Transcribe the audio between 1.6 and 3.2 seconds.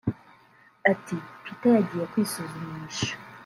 yagiye kwisuzumisha